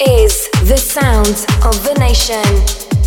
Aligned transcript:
is 0.00 0.48
the 0.64 0.76
sound 0.76 1.44
of 1.64 1.84
the 1.84 1.94
nation. 1.98 2.99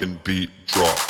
fucking 0.00 0.18
beat 0.24 0.50
drop. 0.66 1.09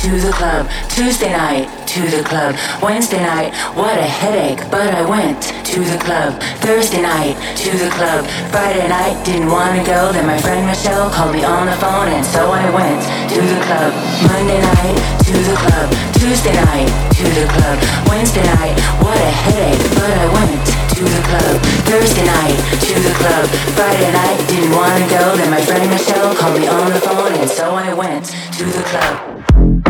To 0.00 0.16
the 0.16 0.32
club. 0.32 0.64
Tuesday 0.88 1.28
night, 1.28 1.68
to 1.86 2.00
the 2.08 2.24
club. 2.24 2.56
Wednesday 2.80 3.20
night, 3.20 3.52
what 3.76 3.98
a 3.98 4.08
headache, 4.08 4.64
but 4.70 4.88
I 4.88 5.04
went 5.04 5.42
to 5.44 5.84
the 5.84 5.98
club. 6.00 6.40
Thursday 6.64 7.02
night, 7.02 7.36
to 7.60 7.68
the 7.76 7.90
club. 7.92 8.24
Friday 8.48 8.88
night, 8.88 9.20
didn't 9.28 9.52
wanna 9.52 9.84
go. 9.84 10.08
Then 10.10 10.24
my 10.24 10.40
friend 10.40 10.64
Michelle 10.64 11.10
called 11.10 11.36
me 11.36 11.44
on 11.44 11.66
the 11.66 11.76
phone, 11.76 12.08
and 12.08 12.24
so 12.24 12.48
I 12.48 12.64
went 12.72 13.04
to 13.28 13.40
the 13.44 13.60
club. 13.68 13.92
Monday 14.24 14.60
night, 14.72 14.96
to 15.28 15.36
the 15.36 15.56
club. 15.68 15.92
Tuesday 16.16 16.56
night, 16.56 16.88
to 17.20 17.24
the 17.36 17.44
club. 17.52 17.76
Wednesday 18.08 18.44
night, 18.56 18.72
what 19.04 19.20
a 19.20 19.32
headache, 19.44 19.84
but 20.00 20.16
I 20.16 20.26
went 20.32 20.64
to 20.96 21.04
the 21.04 21.22
club. 21.28 21.60
Thursday 21.84 22.24
night, 22.24 22.56
to 22.88 22.94
the 23.04 23.14
club. 23.20 23.44
Friday 23.76 24.10
night, 24.16 24.38
didn't 24.48 24.72
wanna 24.72 25.04
go. 25.12 25.36
Then 25.36 25.50
my 25.50 25.60
friend 25.60 25.84
Michelle 25.92 26.34
called 26.40 26.56
me 26.56 26.66
on 26.68 26.88
the 26.88 27.00
phone, 27.04 27.34
and 27.36 27.50
so 27.50 27.76
I 27.76 27.92
went 27.92 28.24
to 28.56 28.64
the 28.64 28.82
club. 28.88 29.89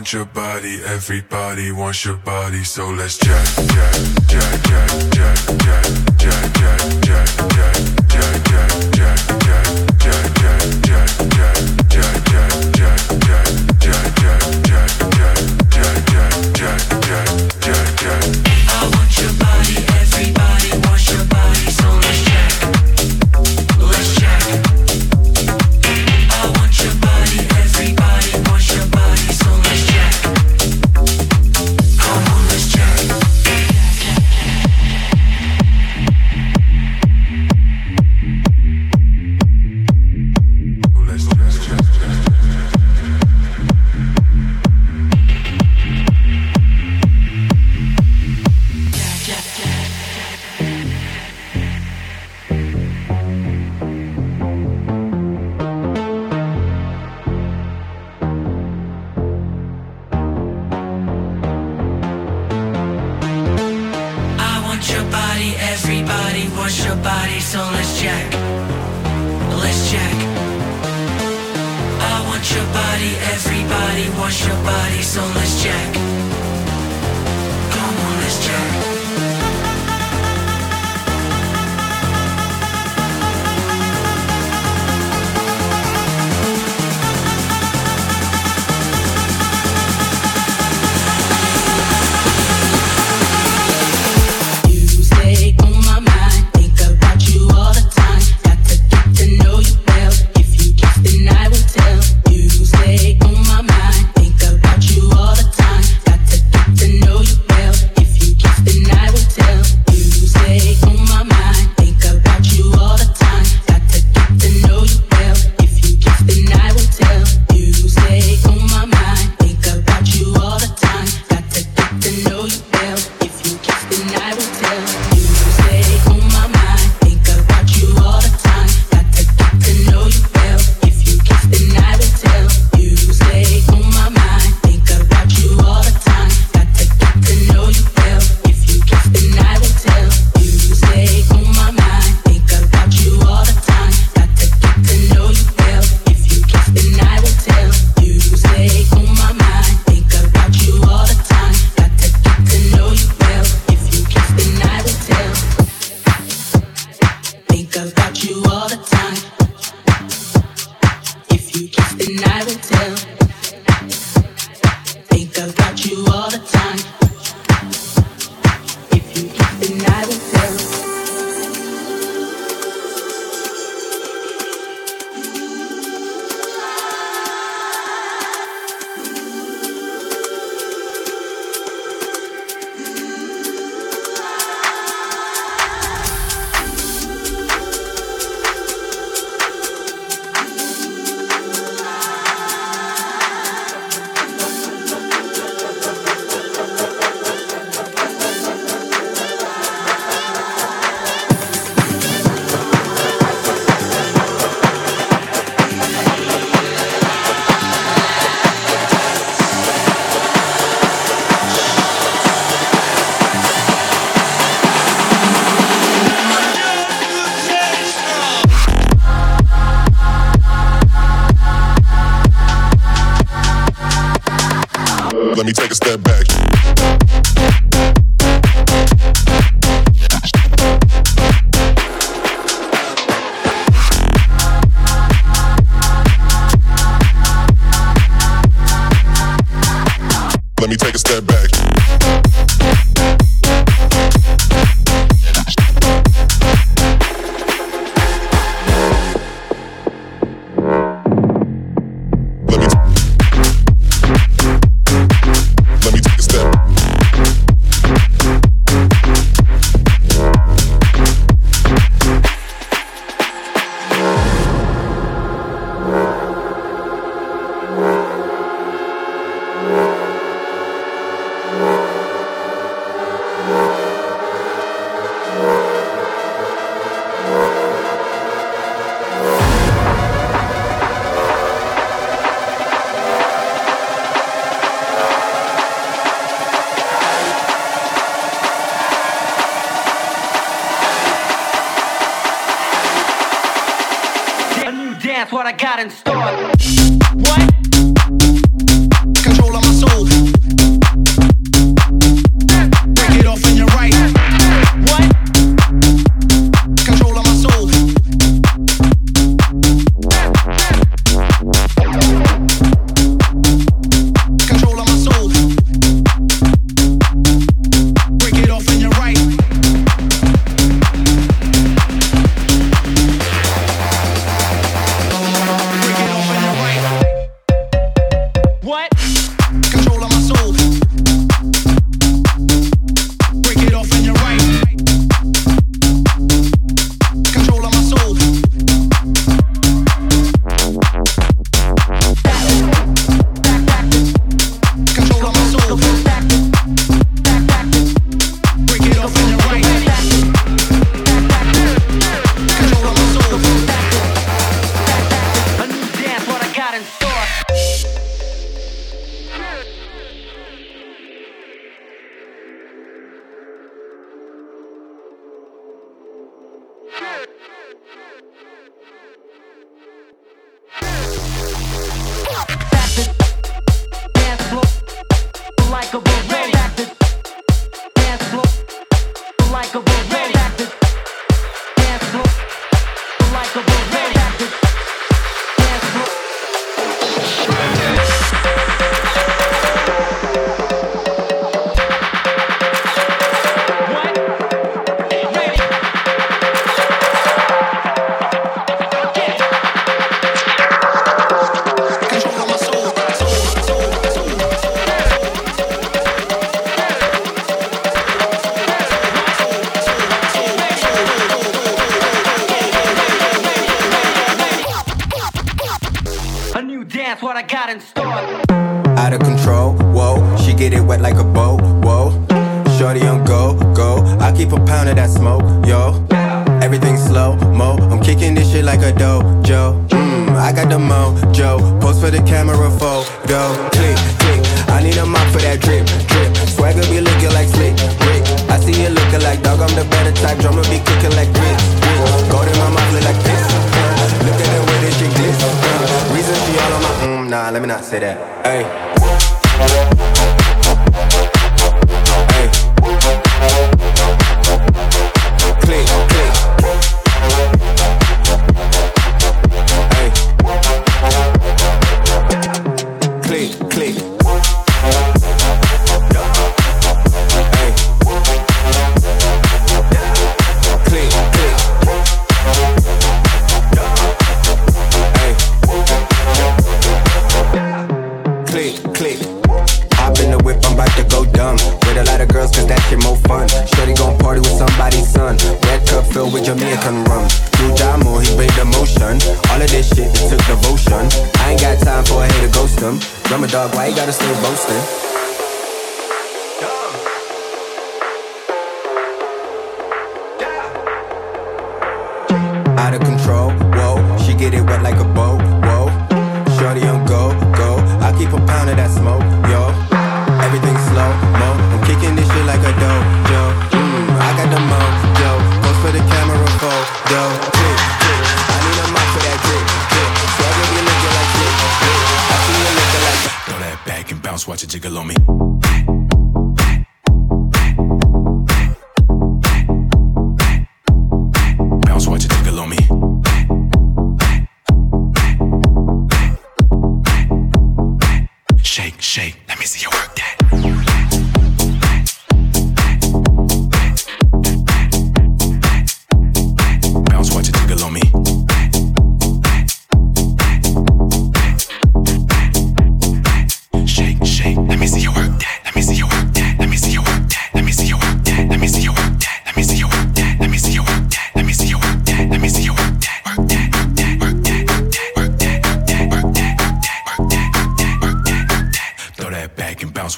want 0.00 0.12
your 0.14 0.24
body, 0.24 0.80
everybody 0.86 1.70
wants 1.72 2.06
your 2.06 2.16
body, 2.16 2.64
so 2.64 2.88
let's 2.88 3.18
jack, 3.18 3.44
jack, 3.66 3.94
jack, 4.28 4.62
jack, 4.64 4.88
jack, 5.12 5.36
jack, 6.16 6.54
jack, 6.56 6.90
jack, 7.02 7.28
jack, 7.42 7.68
jack, 8.08 8.44
jack, 8.48 8.92
jack, 8.94 9.40
jack. 9.44 9.59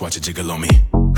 Watch 0.03 0.17
it 0.17 0.25
jiggle 0.25 0.51
on 0.51 0.61
me. 0.61 1.12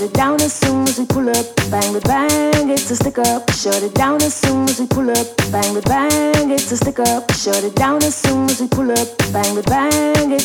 Shut 0.00 0.08
it 0.08 0.14
down 0.14 0.40
as 0.40 0.54
soon 0.54 0.88
as 0.88 0.98
we 0.98 1.04
pull 1.04 1.28
up. 1.28 1.44
Bang 1.70 1.92
with 1.92 2.04
bang, 2.04 2.70
it's 2.70 2.90
a 2.90 2.96
stick 2.96 3.18
up. 3.18 3.50
Shut 3.52 3.82
it 3.82 3.92
down 3.92 4.22
as 4.22 4.32
soon 4.32 4.66
as 4.66 4.80
we 4.80 4.86
pull 4.86 5.10
up. 5.10 5.26
Bang 5.52 5.74
with 5.74 5.84
bang, 5.84 6.50
it's 6.50 6.72
a 6.72 6.78
stick 6.78 7.00
up. 7.00 7.30
Shut 7.32 7.62
it 7.62 7.74
down 7.74 8.02
as 8.02 8.14
soon 8.14 8.48
as 8.48 8.62
we 8.62 8.68
pull 8.68 8.90
up. 8.90 9.08
Bang 9.30 9.54
with 9.54 9.66
bang, 9.66 9.92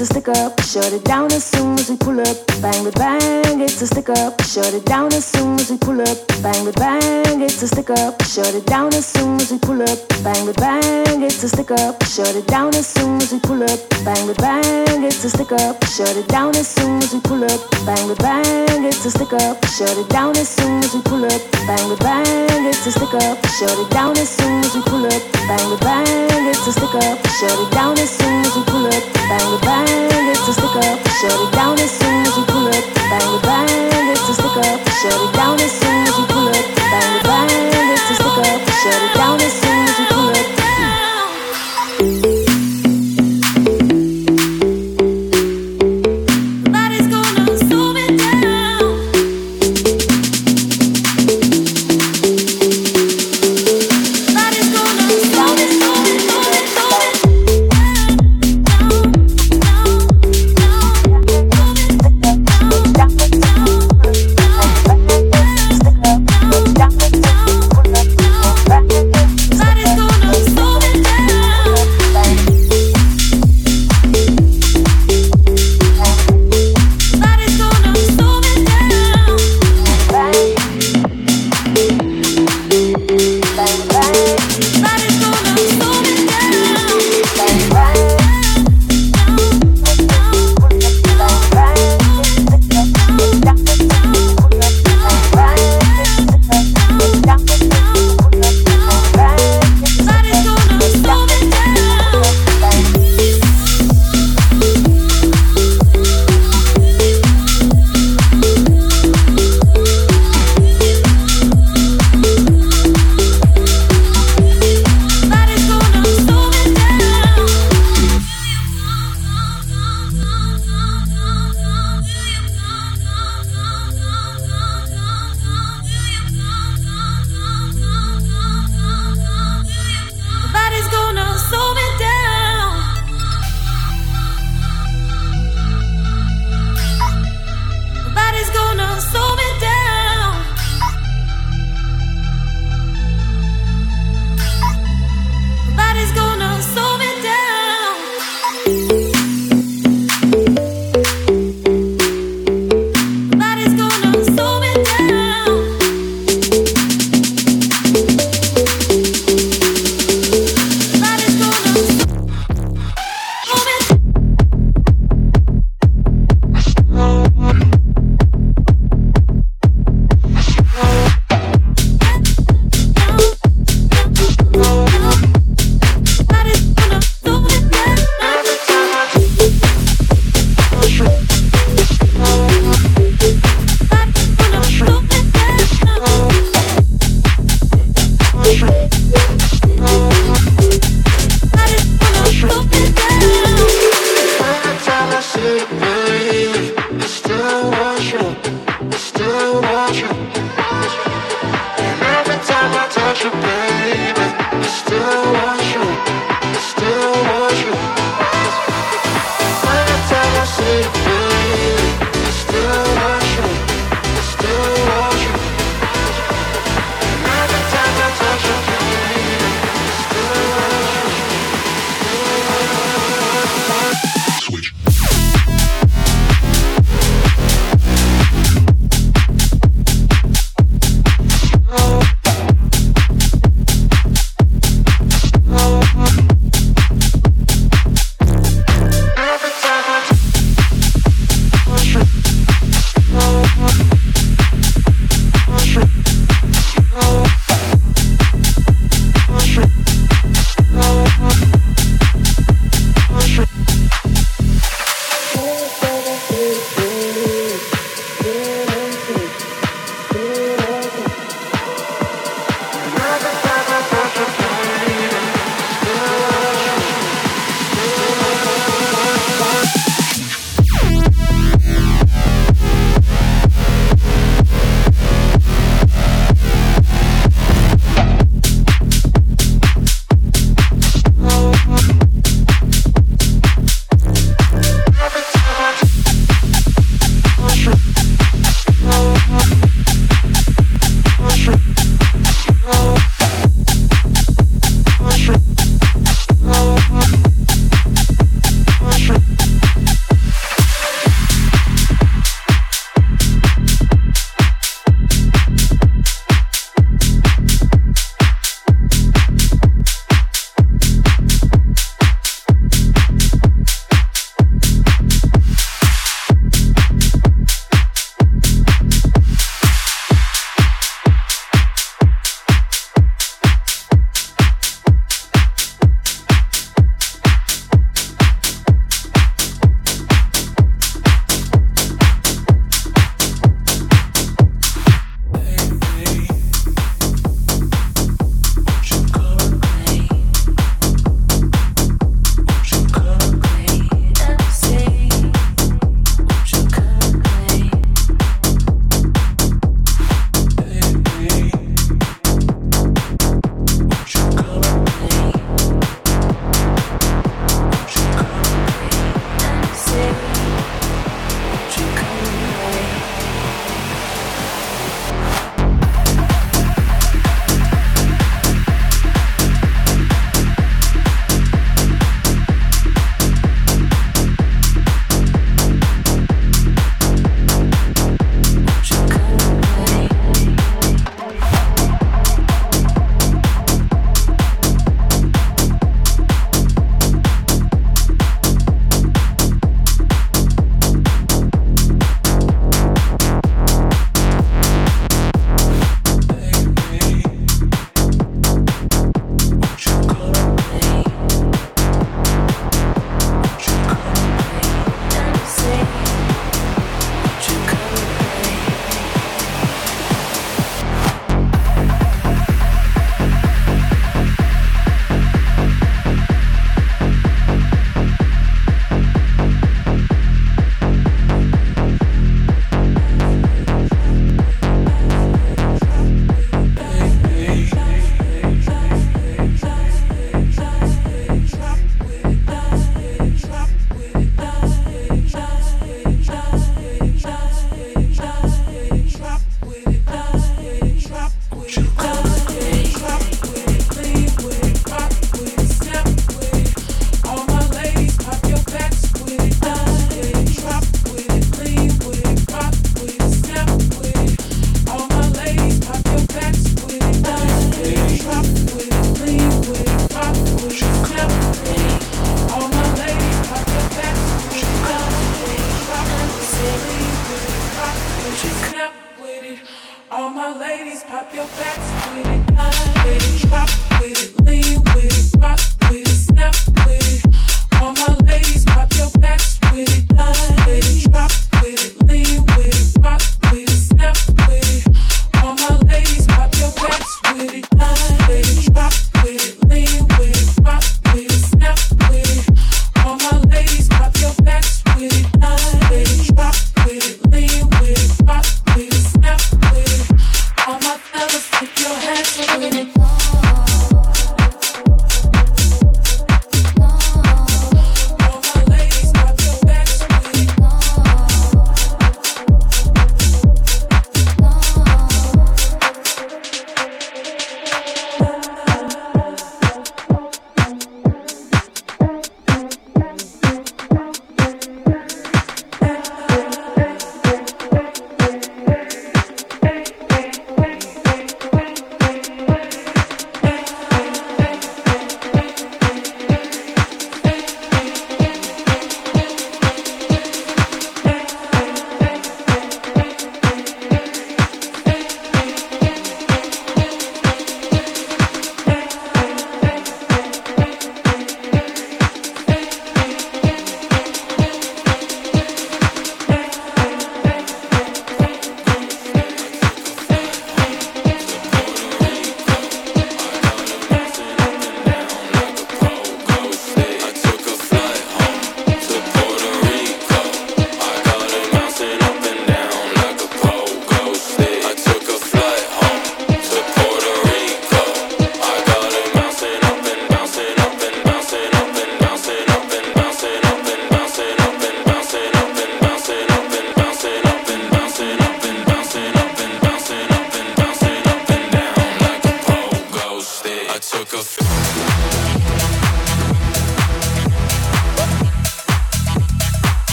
it's 0.00 0.10
a 0.10 0.14
stick 0.14 0.28
up. 0.28 0.60
Shut 0.62 0.92
it 0.92 1.04
down 1.04 1.26
as 1.32 1.42
soon 1.42 1.76
as 1.76 1.90
we 1.90 1.96
pull 1.96 2.20
up. 2.20 2.36
Bang 2.62 2.84
with 2.84 2.94
bang, 2.94 3.60
it's 3.60 3.82
a 3.82 3.86
stick 3.86 4.08
up. 4.08 4.40
Shut 4.42 4.72
it 4.72 4.84
down 4.86 5.12
as 5.12 5.24
soon 5.24 5.58
as 5.58 5.70
we 5.70 5.76
pull 5.76 6.00
up. 6.00 6.18
Bang 6.40 6.64
with 6.64 6.76
bang, 6.76 7.42
it's 7.42 7.60
a 7.62 7.66
stick 7.66 7.90
up. 7.90 8.22
Shut 8.22 8.54
it 8.54 8.64
down 8.66 8.94
as 8.94 9.06
soon 9.06 9.40
as 9.40 9.50
we 9.50 9.58
pull 9.58 9.82
up. 9.82 9.98
Bang 10.22 10.46
with 10.46 10.56
bang, 10.56 11.22
it's 11.22 11.42
a 11.42 11.48
stick 11.48 11.72
up. 11.72 12.00
Shut 12.04 12.36
it 12.36 12.46
down 12.46 12.76
as 12.76 12.86
soon 12.86 13.20
as 13.20 13.32
we 13.32 13.40
pull 13.40 13.60
up. 13.64 13.80
Bang 14.04 14.24
with 14.28 14.38
bang, 14.38 15.02
it's 15.02 15.24
a 15.24 15.30
stick 15.30 15.50
up. 15.50 15.82
Shut 15.84 16.14
it 16.16 16.28
down 16.28 16.54
as 16.54 16.68
soon 16.68 17.02
as 17.02 17.12
we 17.12 17.18
pull 17.18 17.42
up. 17.42 17.58
Bang 17.84 18.06
with 18.06 18.18
bang, 18.18 18.84
it's 18.84 19.04
a 19.04 19.10
stick 19.10 19.32
up. 19.32 19.64
Shut 19.66 19.96
it 19.98 20.08
down 20.10 20.36
as 20.36 20.48
soon 20.48 20.78
as 20.78 20.94
we 20.94 21.02
pull 21.02 21.24
up. 21.26 21.42
Bang 21.66 21.88
with 21.90 21.98
bang, 21.98 22.66
it's 22.70 22.86
a 22.86 22.92
stick 22.92 23.14
up. 23.14 23.44
Shut 23.58 23.74
it 23.76 23.90
down 23.90 24.16
as 24.16 24.28
soon 24.28 24.62
as 24.62 24.74
we 24.76 24.82
pull 24.82 25.06
up. 25.06 25.22
Bang 25.50 25.70
with 25.70 25.80
bang, 25.80 26.06
it's 26.46 26.66
a 26.68 26.72
stick 26.72 26.94
up. 26.94 27.18
Shut 27.40 27.58
it 27.58 27.70
down 27.72 27.98
as 27.98 28.10
soon 28.10 28.44
as 28.44 28.54
we 28.54 28.62
pull 28.62 28.86
up. 28.86 29.02
Bang 29.28 29.50
with 29.52 29.62
bang, 29.62 29.87
it's 30.30 30.48
a 30.48 30.52
stick 30.52 30.76
up. 30.76 30.98
Shut 31.20 31.32
it 31.32 31.52
down 31.52 31.78
as 31.78 31.90
soon 31.90 32.26
as 32.26 32.36
we 32.36 32.44
pull 32.44 32.68
up. 32.68 32.84
Bang 33.10 33.32
with 33.32 33.42
bang, 33.42 34.10
it's 34.12 34.34
stick 34.34 34.56
up. 34.68 34.78
Shut 35.00 35.16
it 35.16 35.32
down 35.34 35.56
as 35.60 35.72
soon 35.72 36.06
as 36.08 36.14
we 36.18 36.24
pull 36.32 36.48
up. 36.48 36.66
Bang 36.92 37.12
with 37.14 37.24
bang, 37.24 37.87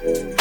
What 0.00 0.33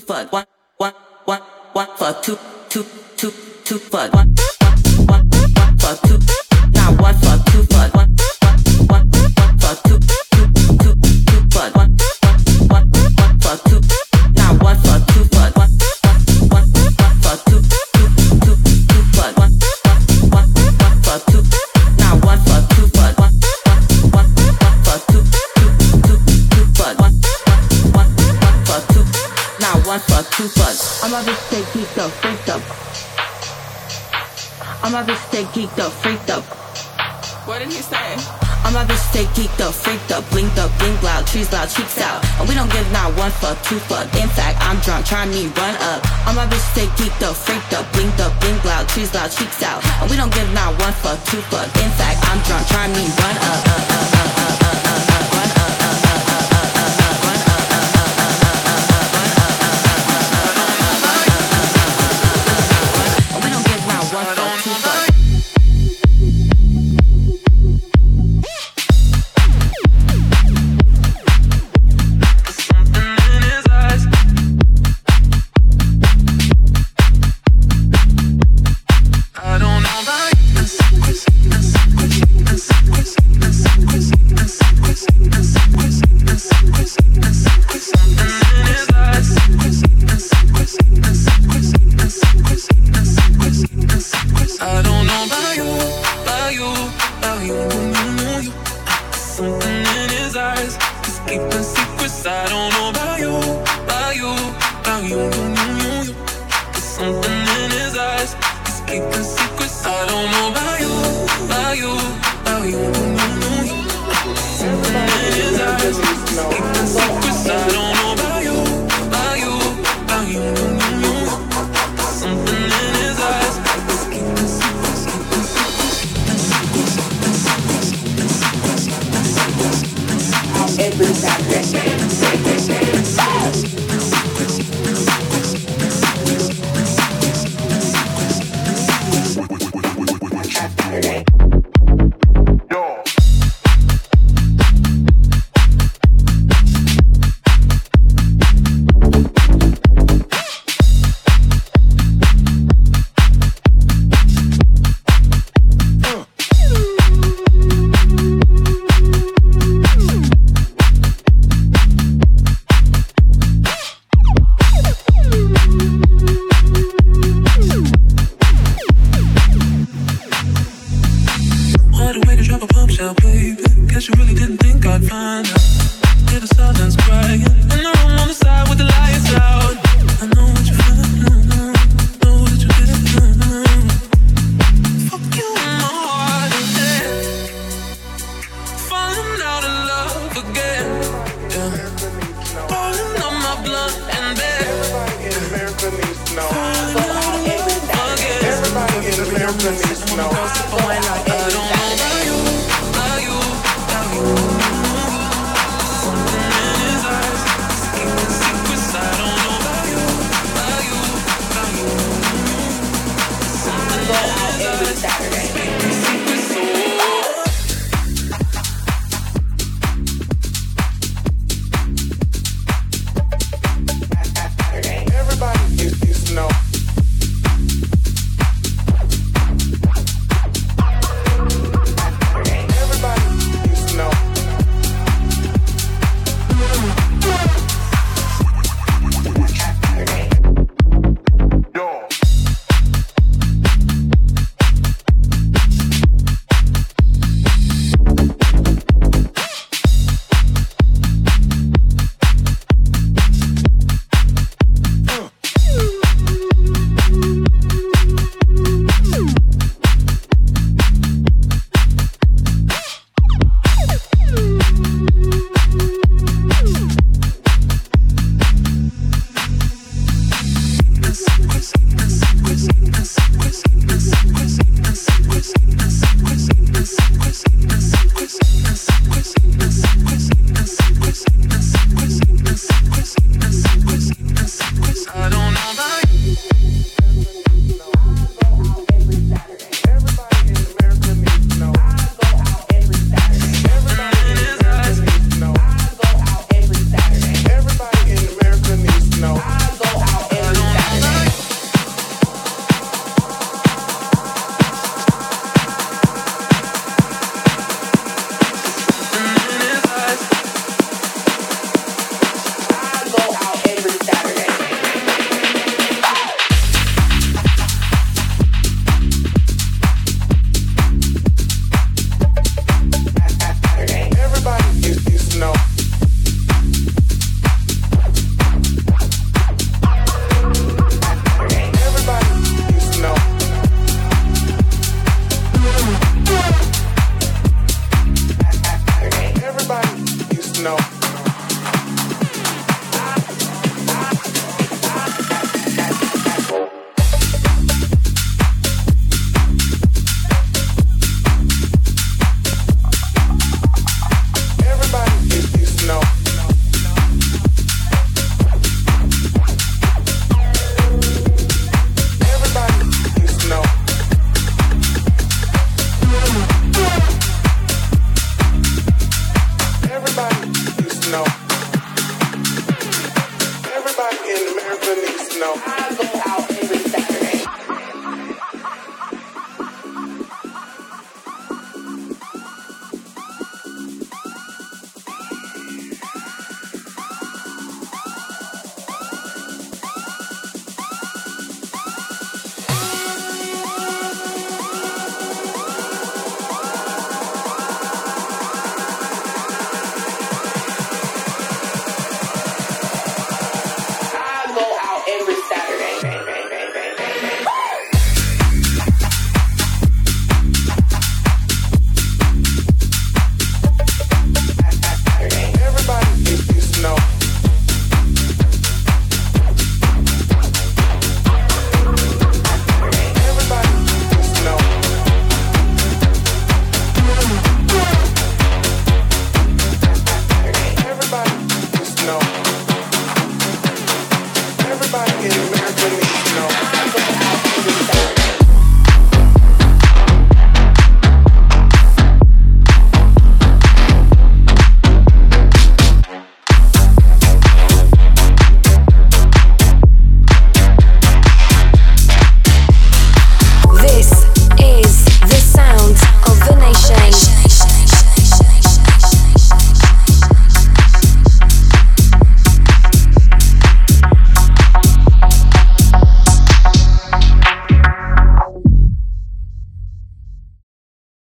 fuck 0.00 0.41
stay 35.32 35.44
geeked 35.56 35.78
up, 35.80 35.90
freaked 36.04 36.28
up. 36.28 36.44
What 37.48 37.60
did 37.60 37.72
he 37.72 37.80
say? 37.80 38.20
I'm 38.68 38.76
a 38.76 38.84
bitch 38.84 39.00
stay 39.00 39.24
geeked 39.32 39.64
up, 39.64 39.72
freaked 39.72 40.12
up, 40.12 40.28
blinked 40.28 40.58
up, 40.58 40.68
blink 40.78 41.02
loud, 41.02 41.26
trees 41.26 41.50
loud, 41.50 41.72
cheeks 41.72 41.98
out. 42.02 42.20
And 42.38 42.46
we 42.46 42.54
don't 42.54 42.70
give 42.70 42.84
not 42.92 43.16
one 43.16 43.30
fuck, 43.40 43.56
two 43.64 43.80
fuck. 43.88 44.04
In 44.20 44.28
fact, 44.28 44.60
I'm 44.60 44.76
drunk, 44.84 45.06
trying 45.06 45.30
me 45.30 45.48
run 45.56 45.74
up. 45.88 46.04
I'm 46.28 46.36
a 46.36 46.44
bitch 46.44 46.60
stay 46.76 46.86
geeked 47.00 47.24
up, 47.24 47.34
freaked 47.34 47.72
up, 47.72 47.90
blinked 47.94 48.20
up, 48.20 48.38
blink 48.44 48.62
loud, 48.62 48.86
trees 48.88 49.14
loud, 49.14 49.32
cheeks 49.32 49.62
out. 49.62 49.80
And 50.02 50.10
we 50.10 50.16
don't 50.20 50.32
give 50.34 50.52
not 50.52 50.76
one 50.78 50.92
fuck, 51.00 51.16
two 51.24 51.40
fuck. 51.48 51.64
In 51.80 51.90
fact, 51.96 52.20
I'm 52.28 52.36
drunk, 52.44 52.68
trying 52.68 52.92
me 52.92 53.08
run 53.16 53.36
up. 53.40 53.60
Uh, 53.72 53.88
uh, 53.88 54.36
uh, 54.36 54.41